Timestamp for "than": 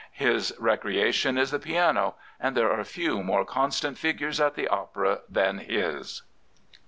5.29-5.59